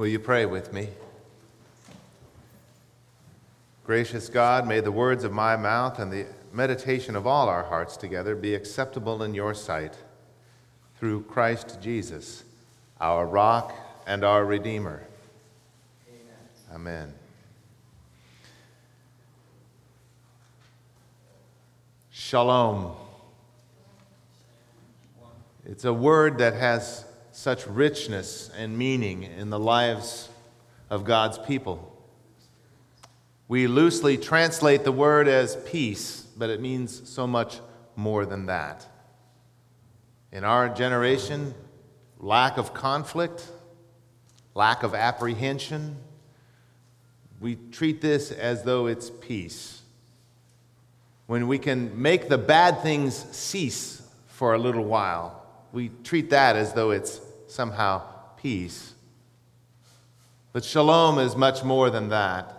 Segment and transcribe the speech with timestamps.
[0.00, 0.88] Will you pray with me?
[3.84, 7.98] Gracious God, may the words of my mouth and the meditation of all our hearts
[7.98, 9.98] together be acceptable in your sight
[10.98, 12.44] through Christ Jesus,
[12.98, 13.74] our rock
[14.06, 15.02] and our Redeemer.
[16.72, 17.06] Amen.
[17.06, 17.14] Amen.
[22.10, 22.96] Shalom.
[25.66, 30.28] It's a word that has such richness and meaning in the lives
[30.88, 31.86] of God's people.
[33.48, 37.60] We loosely translate the word as peace, but it means so much
[37.96, 38.86] more than that.
[40.32, 41.54] In our generation,
[42.18, 43.46] lack of conflict,
[44.54, 45.96] lack of apprehension,
[47.40, 49.82] we treat this as though it's peace.
[51.26, 55.39] When we can make the bad things cease for a little while,
[55.72, 58.02] we treat that as though it's somehow
[58.36, 58.94] peace.
[60.52, 62.56] But shalom is much more than that.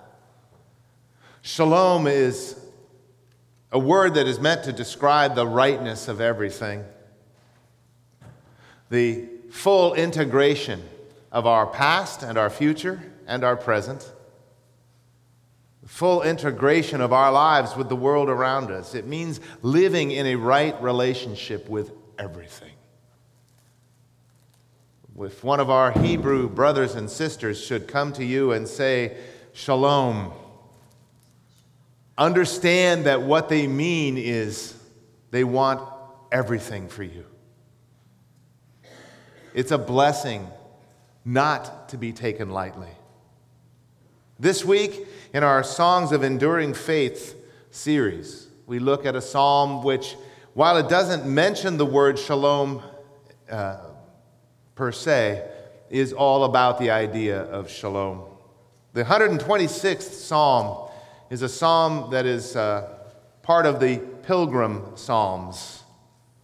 [1.42, 2.56] Shalom is
[3.72, 6.84] a word that is meant to describe the rightness of everything,
[8.90, 10.84] the full integration
[11.32, 14.12] of our past and our future and our present,
[15.82, 18.94] the full integration of our lives with the world around us.
[18.94, 22.72] It means living in a right relationship with everything.
[25.24, 29.18] If one of our Hebrew brothers and sisters should come to you and say,
[29.54, 30.32] Shalom,
[32.18, 34.76] understand that what they mean is
[35.30, 35.88] they want
[36.32, 37.26] everything for you.
[39.54, 40.48] It's a blessing
[41.24, 42.90] not to be taken lightly.
[44.40, 47.36] This week, in our Songs of Enduring Faith
[47.70, 50.16] series, we look at a psalm which,
[50.56, 52.82] while it doesn't mention the word shalom
[53.52, 53.91] uh,
[54.82, 55.48] per se,
[55.92, 58.24] is all about the idea of shalom.
[58.94, 60.90] The 126th psalm
[61.30, 62.90] is a psalm that is uh,
[63.44, 65.84] part of the pilgrim psalms.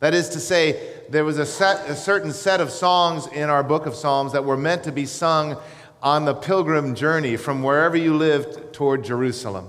[0.01, 3.63] That is to say, there was a, set, a certain set of songs in our
[3.63, 5.57] book of Psalms that were meant to be sung
[6.03, 9.67] on the pilgrim journey from wherever you lived toward Jerusalem.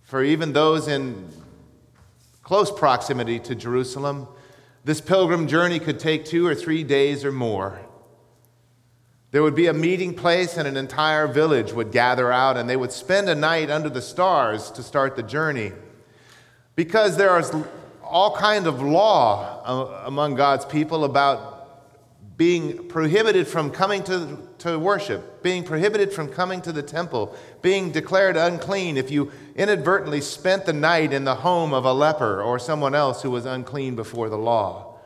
[0.00, 1.28] For even those in
[2.42, 4.28] close proximity to Jerusalem,
[4.84, 7.80] this pilgrim journey could take two or three days or more.
[9.30, 12.76] There would be a meeting place, and an entire village would gather out, and they
[12.76, 15.72] would spend a night under the stars to start the journey.
[16.76, 17.50] Because there is
[18.02, 21.51] all kind of law uh, among God's people about
[22.36, 27.92] being prohibited from coming to, to worship, being prohibited from coming to the temple, being
[27.92, 32.58] declared unclean if you inadvertently spent the night in the home of a leper or
[32.58, 34.98] someone else who was unclean before the law.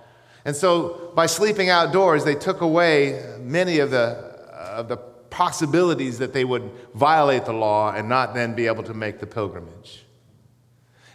[0.44, 6.18] And so, by sleeping outdoors, they took away many of the, uh, of the possibilities
[6.18, 10.04] that they would violate the law and not then be able to make the pilgrimage.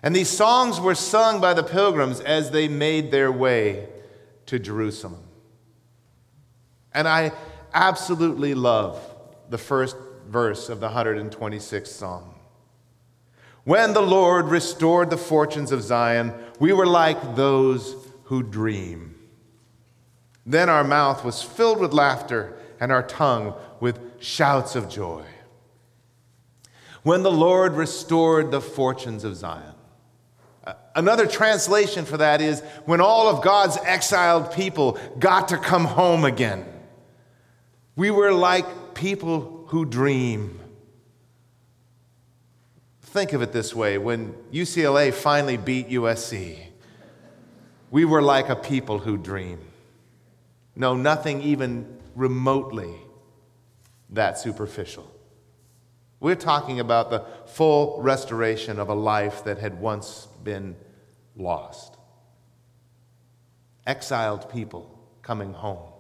[0.04, 3.88] And these songs were sung by the pilgrims as they made their way
[4.48, 5.24] to Jerusalem.
[6.94, 7.32] And I
[7.74, 9.00] absolutely love
[9.50, 9.96] the first
[10.28, 12.36] verse of the 126th Psalm.
[13.64, 19.16] When the Lord restored the fortunes of Zion, we were like those who dream.
[20.46, 25.24] Then our mouth was filled with laughter and our tongue with shouts of joy.
[27.04, 29.76] When the Lord restored the fortunes of Zion.
[30.96, 36.26] Another translation for that is when all of God's exiled people got to come home
[36.26, 36.66] again.
[37.96, 40.60] We were like people who dream.
[43.02, 46.58] Think of it this way when UCLA finally beat USC,
[47.90, 49.60] we were like a people who dream.
[50.76, 52.96] No, nothing even remotely
[54.10, 55.10] that superficial.
[56.22, 60.76] We're talking about the full restoration of a life that had once been
[61.36, 61.98] lost.
[63.86, 65.91] Exiled people coming home.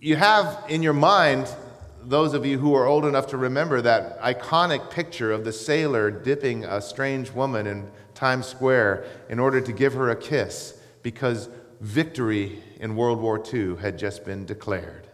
[0.00, 1.54] You have in your mind,
[2.02, 6.10] those of you who are old enough to remember that iconic picture of the sailor
[6.10, 11.48] dipping a strange woman in Times Square in order to give her a kiss because
[11.80, 15.06] victory in World War II had just been declared.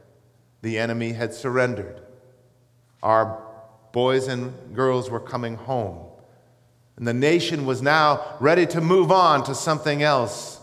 [0.62, 2.00] The enemy had surrendered.
[3.02, 3.42] Our
[3.92, 6.06] boys and girls were coming home.
[6.96, 10.60] And the nation was now ready to move on to something else.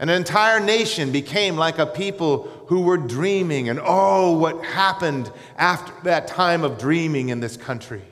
[0.00, 5.92] An entire nation became like a people who were dreaming, and oh, what happened after
[6.04, 8.02] that time of dreaming in this country.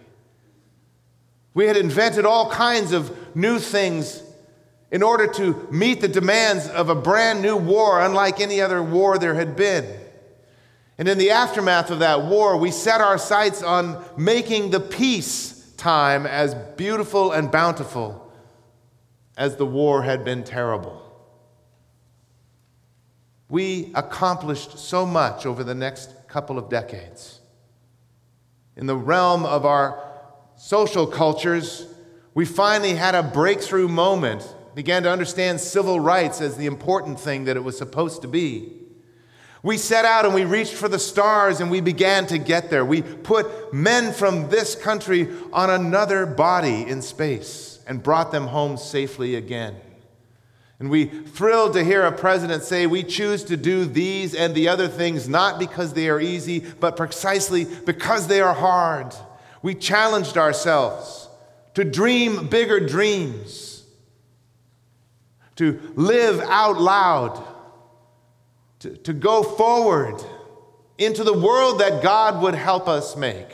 [1.55, 4.23] We had invented all kinds of new things
[4.91, 9.19] in order to meet the demands of a brand new war, unlike any other war
[9.19, 9.87] there had been.
[10.99, 15.73] And in the aftermath of that war, we set our sights on making the peace
[15.77, 18.33] time as beautiful and bountiful
[19.37, 21.06] as the war had been terrible.
[23.49, 27.41] We accomplished so much over the next couple of decades.
[28.77, 30.03] In the realm of our
[30.57, 31.87] social cultures,
[32.35, 37.45] we finally had a breakthrough moment, began to understand civil rights as the important thing
[37.45, 38.73] that it was supposed to be.
[39.63, 42.85] We set out and we reached for the stars and we began to get there.
[42.85, 48.77] We put men from this country on another body in space and brought them home
[48.77, 49.77] safely again.
[50.79, 54.69] And we thrilled to hear a president say, We choose to do these and the
[54.69, 59.15] other things not because they are easy, but precisely because they are hard.
[59.63, 61.29] We challenged ourselves
[61.75, 63.85] to dream bigger dreams,
[65.57, 67.43] to live out loud
[68.81, 70.23] to, to go forward
[70.99, 73.49] into the world that God would help us make.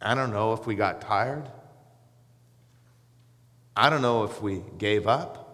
[0.00, 1.48] I don't know if we got tired.
[3.76, 5.46] I don't know if we gave up.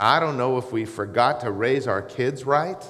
[0.00, 2.82] I don't know if we forgot to raise our kids right.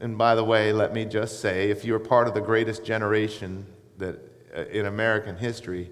[0.00, 3.66] And by the way, let me just say if you're part of the greatest generation
[3.98, 4.18] that,
[4.56, 5.90] uh, in American history,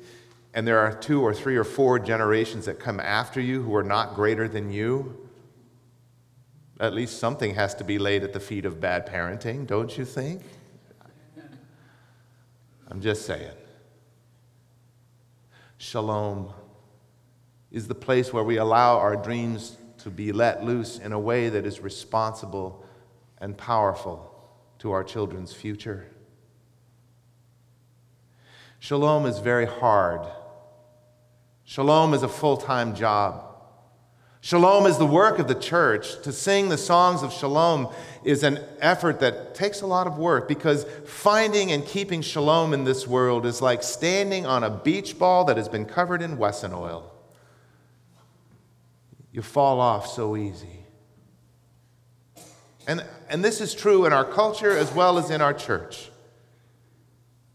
[0.55, 3.83] and there are two or three or four generations that come after you who are
[3.83, 5.29] not greater than you,
[6.81, 10.05] at least something has to be laid at the feet of bad parenting, don't you
[10.05, 10.43] think?
[12.89, 13.51] I'm just saying.
[15.79, 16.53] Shalom
[17.71, 21.49] is the place where we allow our dreams to be let loose in a way
[21.49, 22.85] that is responsible
[23.39, 24.33] and powerful
[24.79, 26.07] to our children's future.
[28.79, 30.27] Shalom is very hard
[31.69, 33.56] Shalom is a full time job.
[34.47, 36.23] Shalom is the work of the church.
[36.23, 40.47] To sing the songs of shalom is an effort that takes a lot of work
[40.47, 45.47] because finding and keeping shalom in this world is like standing on a beach ball
[45.47, 47.13] that has been covered in Wesson oil.
[49.33, 50.85] You fall off so easy.
[52.87, 56.09] And, and this is true in our culture as well as in our church.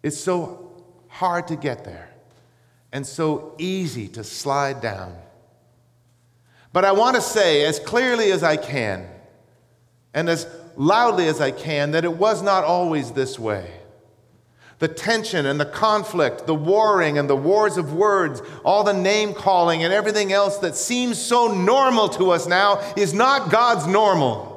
[0.04, 0.74] It's so
[1.08, 2.10] hard to get there
[2.92, 5.16] and so easy to slide down.
[6.74, 9.08] But I want to say as clearly as I can
[10.14, 13.70] and as loudly as I can that it was not always this way.
[14.80, 19.34] The tension and the conflict, the warring and the wars of words, all the name
[19.34, 24.50] calling and everything else that seems so normal to us now is not God's normal.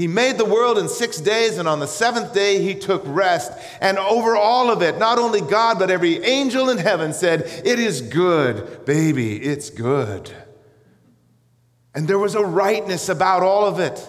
[0.00, 3.52] He made the world in six days, and on the seventh day he took rest.
[3.82, 7.78] And over all of it, not only God, but every angel in heaven said, It
[7.78, 10.32] is good, baby, it's good.
[11.94, 14.02] And there was a rightness about all of it.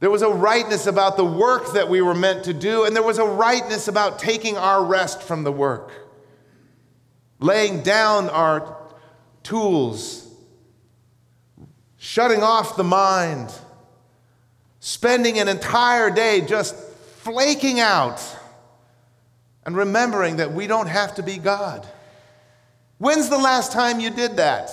[0.00, 3.02] There was a rightness about the work that we were meant to do, and there
[3.04, 5.92] was a rightness about taking our rest from the work,
[7.38, 8.76] laying down our
[9.44, 10.28] tools,
[11.96, 13.54] shutting off the mind
[14.80, 18.22] spending an entire day just flaking out
[19.64, 21.86] and remembering that we don't have to be God.
[22.98, 24.70] When's the last time you did that?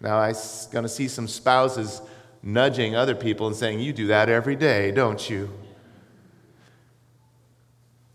[0.00, 0.34] Now, I'm
[0.72, 2.02] going to see some spouses
[2.42, 5.50] nudging other people and saying, You do that every day, don't you?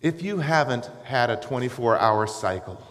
[0.01, 2.81] If you haven't had a 24 hour cycle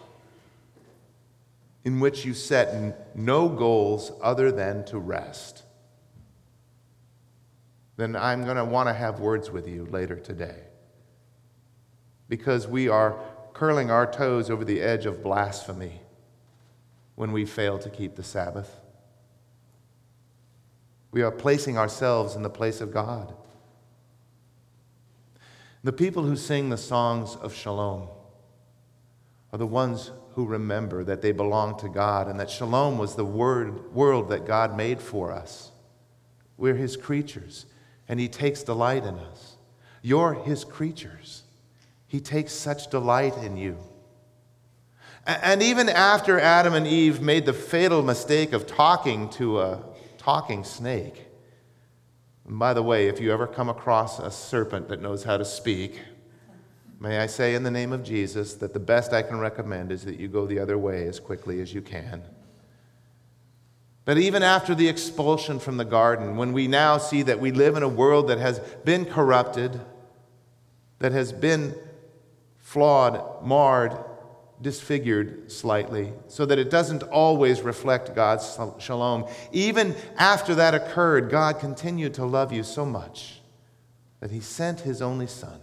[1.83, 5.63] in which you set no goals other than to rest,
[7.99, 10.63] then I'm going to want to have words with you later today.
[12.29, 13.19] Because we are
[13.53, 16.01] curling our toes over the edge of blasphemy
[17.15, 18.79] when we fail to keep the Sabbath.
[21.11, 23.33] We are placing ourselves in the place of God.
[25.83, 28.07] The people who sing the songs of shalom
[29.51, 33.25] are the ones who remember that they belong to God and that shalom was the
[33.25, 35.71] word, world that God made for us.
[36.55, 37.65] We're his creatures
[38.09, 39.55] and He takes delight in us.
[40.01, 41.43] You're His creatures.
[42.07, 43.77] He takes such delight in you.
[45.25, 49.83] And even after Adam and Eve made the fatal mistake of talking to a
[50.17, 51.27] talking snake,
[52.47, 55.45] and by the way, if you ever come across a serpent that knows how to
[55.45, 55.99] speak,
[56.99, 60.03] may I say in the name of Jesus that the best I can recommend is
[60.05, 62.23] that you go the other way as quickly as you can.
[64.09, 67.77] But even after the expulsion from the garden, when we now see that we live
[67.77, 69.79] in a world that has been corrupted,
[70.97, 71.75] that has been
[72.57, 73.95] flawed, marred,
[74.63, 79.27] disfigured slightly so that it doesn't always reflect God's shalom.
[79.51, 83.41] Even after that occurred, God continued to love you so much
[84.21, 85.61] that he sent his only son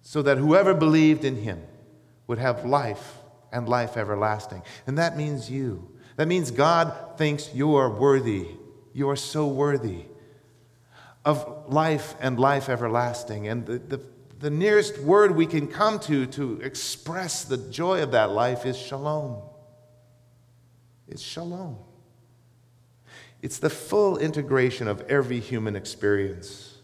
[0.00, 1.62] so that whoever believed in him
[2.26, 3.18] would have life
[3.52, 4.62] and life everlasting.
[4.86, 5.92] And that means you.
[6.16, 8.48] That means God thinks you are worthy.
[8.92, 10.06] You are so worthy
[11.24, 13.48] of life and life everlasting.
[13.48, 14.00] And the, the,
[14.38, 18.78] the nearest word we can come to to express the joy of that life is
[18.78, 19.42] shalom.
[21.08, 21.78] It's shalom.
[23.42, 26.78] It's the full integration of every human experience.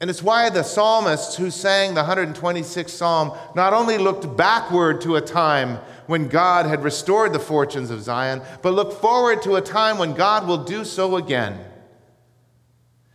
[0.00, 5.14] And it's why the psalmists who sang the 126th psalm not only looked backward to
[5.14, 9.60] a time when God had restored the fortunes of Zion, but look forward to a
[9.60, 11.58] time when God will do so again.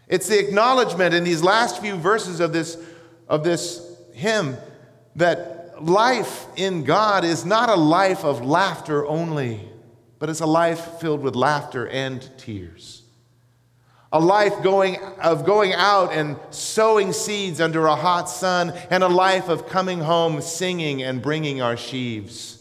[0.07, 2.77] It's the acknowledgement in these last few verses of this
[3.27, 3.81] of this
[4.13, 4.57] hymn
[5.15, 9.67] that life in God is not a life of laughter only,
[10.19, 13.03] but it's a life filled with laughter and tears.
[14.11, 19.09] A life going, of going out and sowing seeds under a hot sun, and a
[19.09, 22.56] life of coming home singing and bringing our sheaves.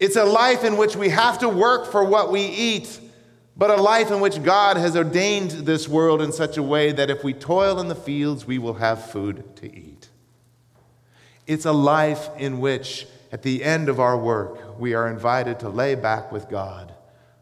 [0.00, 2.98] It's a life in which we have to work for what we eat,
[3.54, 7.10] but a life in which God has ordained this world in such a way that
[7.10, 10.08] if we toil in the fields, we will have food to eat.
[11.46, 15.68] It's a life in which, at the end of our work, we are invited to
[15.68, 16.94] lay back with God,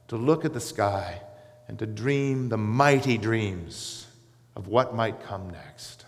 [0.09, 1.23] to look at the sky,
[1.69, 4.07] and to dream the mighty dreams
[4.57, 6.05] of what might come next.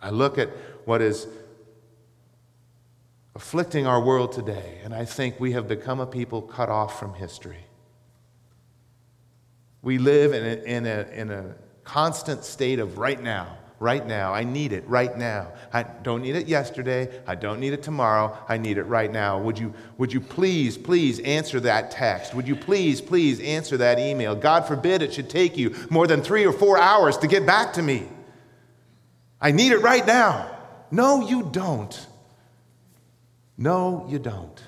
[0.00, 0.48] I look at
[0.86, 1.26] what is
[3.40, 7.14] afflicting our world today, and I think we have become a people cut off from
[7.14, 7.64] history.
[9.80, 14.34] We live in a, in a, in a constant state of right now, right now.
[14.34, 15.52] I need it right now.
[15.72, 17.08] I don't need it yesterday.
[17.26, 18.36] I don't need it tomorrow.
[18.46, 19.40] I need it right now.
[19.40, 22.34] Would you, would you please, please answer that text?
[22.34, 24.36] Would you please, please answer that email?
[24.36, 27.72] God forbid it should take you more than three or four hours to get back
[27.72, 28.06] to me.
[29.40, 30.58] I need it right now.
[30.90, 32.06] No, you don't.
[33.60, 34.58] No, you don't.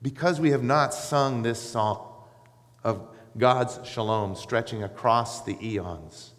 [0.00, 2.14] Because we have not sung this song
[2.82, 6.32] of God's shalom stretching across the eons,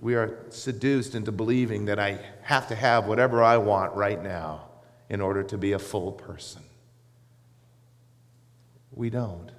[0.00, 4.68] we are seduced into believing that I have to have whatever I want right now
[5.10, 6.62] in order to be a full person.
[8.90, 9.50] We don't.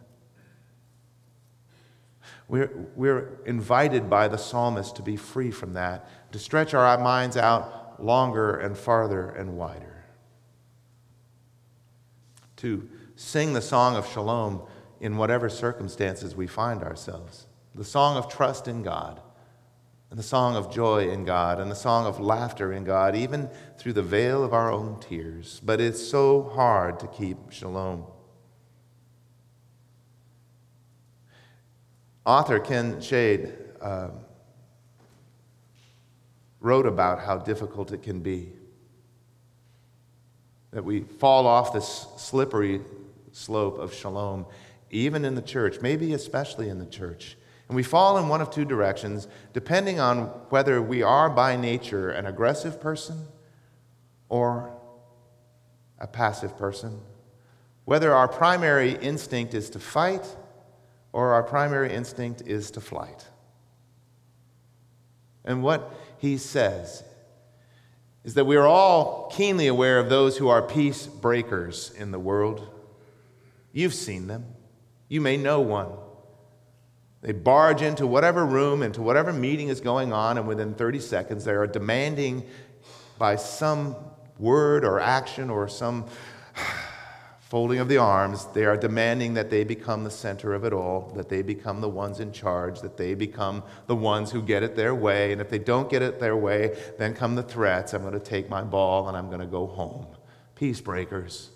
[2.47, 7.37] We're, we're invited by the psalmist to be free from that, to stretch our minds
[7.37, 10.05] out longer and farther and wider.
[12.57, 14.63] To sing the song of shalom
[14.99, 17.47] in whatever circumstances we find ourselves.
[17.75, 19.21] The song of trust in God,
[20.09, 23.49] and the song of joy in God, and the song of laughter in God, even
[23.77, 25.61] through the veil of our own tears.
[25.63, 28.05] But it's so hard to keep shalom.
[32.25, 33.53] Author Ken Sande.
[33.79, 34.09] Uh,
[36.59, 38.51] wrote about how difficult it can be.
[40.71, 42.81] That we fall off this slippery
[43.31, 44.45] slope of shalom,
[44.89, 47.37] even in the church, maybe especially in the church.
[47.67, 52.09] And we fall in one of two directions, depending on whether we are by nature
[52.09, 53.27] an aggressive person
[54.29, 54.73] or
[55.99, 57.01] a passive person,
[57.85, 60.25] whether our primary instinct is to fight
[61.11, 63.25] or our primary instinct is to flight.
[65.43, 67.03] And what he says
[68.23, 72.19] is that we are all keenly aware of those who are peace breakers in the
[72.19, 72.67] world.
[73.71, 74.45] You've seen them,
[75.07, 75.91] you may know one.
[77.21, 81.45] They barge into whatever room, into whatever meeting is going on, and within 30 seconds,
[81.45, 82.45] they are demanding
[83.17, 83.95] by some
[84.37, 86.05] word or action or some
[87.49, 91.13] folding of the arms, they are demanding that they become the center of it all,
[91.15, 94.75] that they become the ones in charge, that they become the ones who get it
[94.75, 95.31] their way.
[95.31, 98.19] And if they don't get it their way, then come the threats I'm going to
[98.19, 100.07] take my ball and I'm going to go home.
[100.55, 101.51] Peace breakers.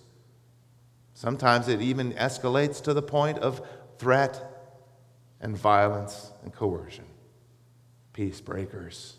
[1.14, 3.62] Sometimes it even escalates to the point of
[3.98, 4.42] threat
[5.42, 7.06] and violence and coercion.
[8.14, 9.18] Peace breakers.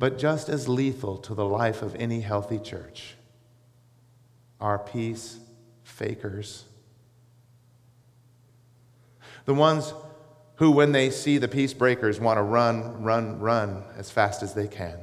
[0.00, 3.14] But just as lethal to the life of any healthy church
[4.62, 5.38] are peace
[5.82, 6.64] fakers.
[9.44, 9.92] The ones
[10.56, 14.54] who, when they see the peace breakers, want to run, run, run as fast as
[14.54, 14.98] they can.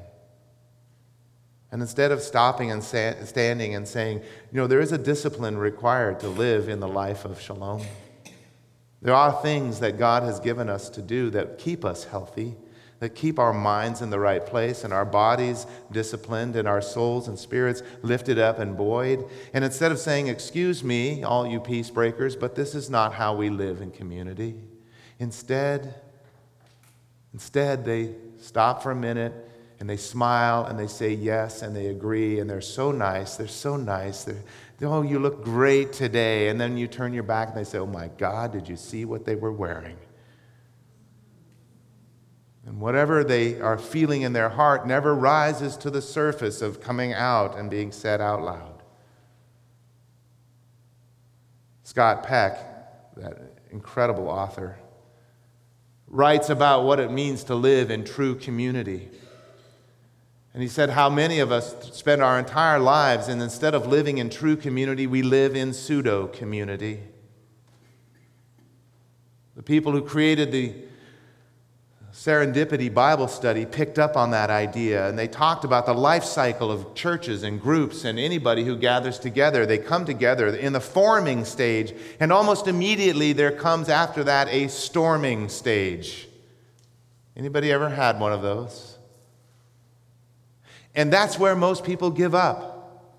[1.71, 6.21] And instead of stopping and standing and saying, you know, there is a discipline required
[6.21, 7.83] to live in the life of shalom.
[9.01, 12.55] There are things that God has given us to do that keep us healthy,
[12.99, 17.27] that keep our minds in the right place and our bodies disciplined and our souls
[17.27, 19.25] and spirits lifted up and buoyed.
[19.53, 23.35] And instead of saying, Excuse me, all you peace breakers, but this is not how
[23.35, 24.55] we live in community,
[25.17, 25.95] instead,
[27.33, 29.33] instead they stop for a minute
[29.79, 33.37] and they smile and they say yes and they agree and they're so nice.
[33.37, 34.25] They're so nice.
[34.25, 34.43] They're,
[34.81, 36.49] oh, you look great today.
[36.49, 39.05] And then you turn your back and they say, oh my God, did you see
[39.05, 39.95] what they were wearing?
[42.65, 47.13] And whatever they are feeling in their heart never rises to the surface of coming
[47.13, 48.83] out and being said out loud.
[51.83, 54.77] Scott Peck, that incredible author,
[56.07, 59.09] writes about what it means to live in true community.
[60.53, 64.17] And he said, How many of us spend our entire lives, and instead of living
[64.17, 66.99] in true community, we live in pseudo community.
[69.55, 70.75] The people who created the
[72.19, 76.69] Serendipity Bible study picked up on that idea, and they talked about the life cycle
[76.69, 79.65] of churches and groups and anybody who gathers together.
[79.65, 84.67] They come together in the forming stage, and almost immediately there comes after that a
[84.67, 86.27] storming stage.
[87.37, 88.97] Anybody ever had one of those?
[90.93, 93.15] And that's where most people give up.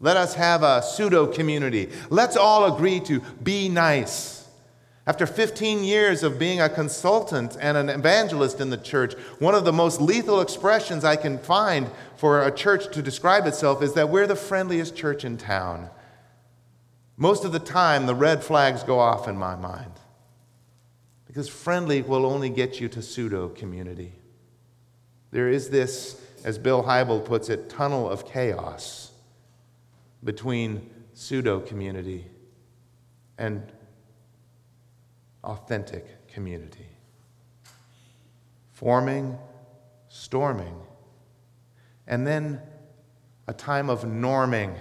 [0.00, 1.88] Let us have a pseudo community.
[2.10, 4.43] Let's all agree to be nice.
[5.06, 9.66] After 15 years of being a consultant and an evangelist in the church, one of
[9.66, 14.08] the most lethal expressions I can find for a church to describe itself is that
[14.08, 15.90] we're the friendliest church in town.
[17.18, 19.92] Most of the time, the red flags go off in my mind
[21.26, 24.12] because friendly will only get you to pseudo community.
[25.32, 29.12] There is this as Bill Hybels puts it, tunnel of chaos
[30.22, 32.26] between pseudo community
[33.36, 33.62] and
[35.44, 36.88] authentic community.
[38.72, 39.38] Forming,
[40.08, 40.74] storming,
[42.06, 42.60] and then
[43.46, 44.74] a time of norming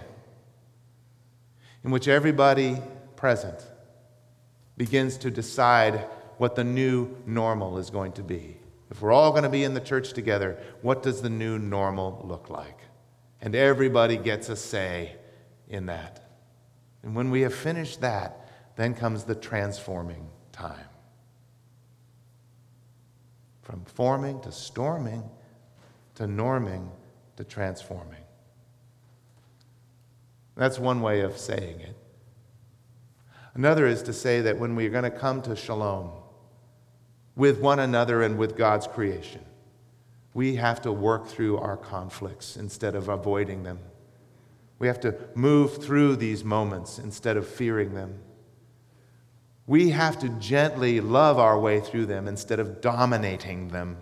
[1.83, 2.77] in which everybody
[3.15, 3.65] present
[4.77, 6.05] begins to decide
[6.37, 8.57] what the new normal is going to be.
[8.89, 12.21] If we're all going to be in the church together, what does the new normal
[12.23, 12.79] look like?
[13.41, 15.15] And everybody gets a say
[15.67, 16.27] in that.
[17.01, 20.87] And when we have finished that, then comes the transforming time.
[23.61, 25.29] From forming to storming
[26.15, 26.89] to norming
[27.35, 28.23] to transforming.
[30.55, 31.97] That's one way of saying it.
[33.55, 36.11] Another is to say that when we're going to come to shalom,
[37.35, 39.41] with one another and with God's creation.
[40.33, 43.79] We have to work through our conflicts instead of avoiding them.
[44.79, 48.19] We have to move through these moments instead of fearing them.
[49.65, 53.97] We have to gently love our way through them instead of dominating them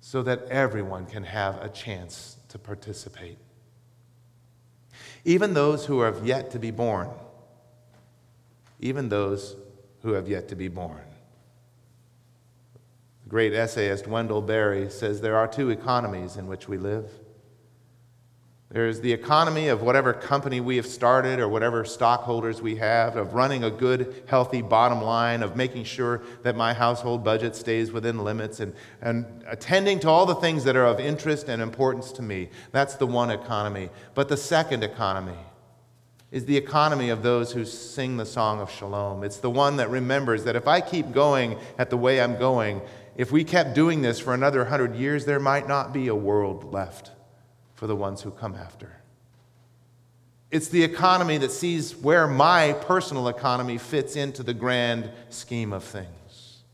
[0.00, 3.38] so that everyone can have a chance to participate.
[5.24, 7.08] Even those who have yet to be born,
[8.80, 9.56] even those
[10.02, 11.02] who have yet to be born.
[13.24, 17.10] The great essayist Wendell Berry says there are two economies in which we live.
[18.70, 23.32] There's the economy of whatever company we have started or whatever stockholders we have, of
[23.32, 28.18] running a good, healthy bottom line, of making sure that my household budget stays within
[28.18, 32.22] limits, and, and attending to all the things that are of interest and importance to
[32.22, 32.50] me.
[32.70, 33.88] That's the one economy.
[34.14, 35.38] But the second economy
[36.30, 39.24] is the economy of those who sing the song of shalom.
[39.24, 42.82] It's the one that remembers that if I keep going at the way I'm going,
[43.16, 46.70] if we kept doing this for another hundred years, there might not be a world
[46.70, 47.12] left
[47.78, 48.90] for the ones who come after.
[50.50, 55.84] It's the economy that sees where my personal economy fits into the grand scheme of
[55.84, 56.64] things.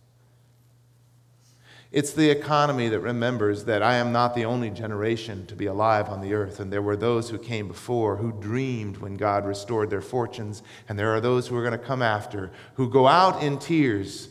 [1.93, 6.09] It's the economy that remembers that I am not the only generation to be alive
[6.09, 9.91] on the earth, and there were those who came before who dreamed when God restored
[9.91, 13.43] their fortunes, and there are those who are going to come after who go out
[13.43, 14.31] in tears,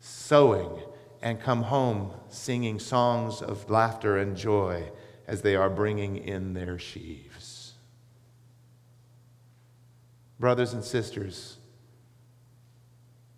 [0.00, 0.82] sowing,
[1.22, 4.84] and come home singing songs of laughter and joy
[5.30, 7.74] as they are bringing in their sheaves.
[10.40, 11.56] Brothers and sisters,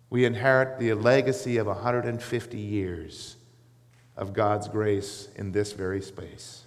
[0.09, 3.35] we inherit the legacy of 150 years
[4.17, 6.63] of God's grace in this very space.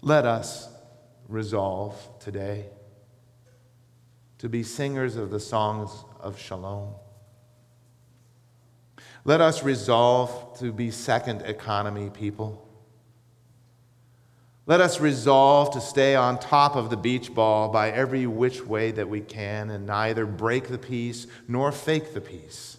[0.00, 0.68] Let us
[1.28, 2.66] resolve today
[4.38, 6.94] to be singers of the songs of shalom.
[9.24, 12.60] Let us resolve to be second economy people.
[14.66, 18.90] Let us resolve to stay on top of the beach ball by every which way
[18.92, 22.78] that we can and neither break the peace nor fake the peace.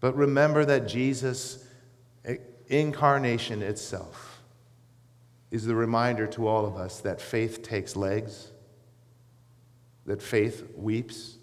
[0.00, 1.66] But remember that Jesus'
[2.68, 4.42] incarnation itself
[5.50, 8.50] is the reminder to all of us that faith takes legs,
[10.06, 11.36] that faith weeps,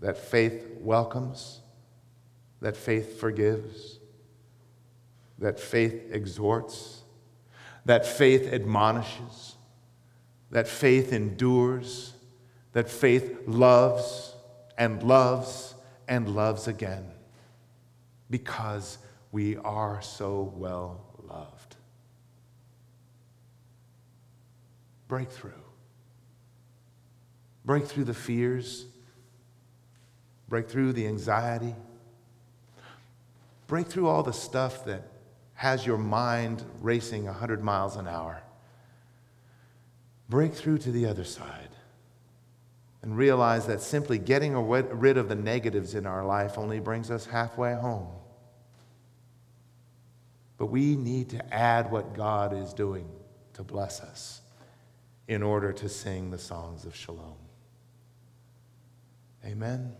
[0.00, 1.59] that faith welcomes,
[2.60, 3.98] that faith forgives,
[5.38, 7.00] that faith exhorts
[7.84, 9.56] that faith admonishes,
[10.50, 12.14] that faith endures,
[12.72, 14.34] that faith loves
[14.76, 15.74] and loves
[16.08, 17.10] and loves again
[18.28, 18.98] because
[19.32, 21.76] we are so well loved.
[25.08, 25.50] Breakthrough.
[27.64, 28.86] Break through the fears,
[30.48, 31.74] break through the anxiety,
[33.70, 35.04] break through all the stuff that
[35.54, 38.42] has your mind racing 100 miles an hour.
[40.28, 41.68] Break through to the other side
[43.00, 47.26] and realize that simply getting rid of the negatives in our life only brings us
[47.26, 48.08] halfway home.
[50.58, 53.08] But we need to add what God is doing
[53.52, 54.40] to bless us
[55.28, 57.36] in order to sing the songs of shalom.
[59.44, 59.94] Amen.